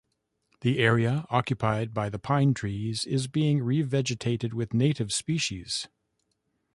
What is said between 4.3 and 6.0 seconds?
with native species.